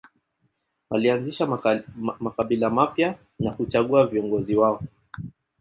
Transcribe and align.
Walianzisha 0.89 1.47
makabila 2.19 2.69
mapya 2.69 3.17
na 3.39 3.53
kuchagua 3.53 4.07
viongozi 4.07 4.55
wao. 4.55 4.81